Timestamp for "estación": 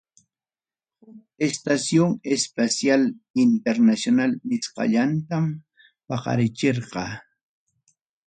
1.49-2.09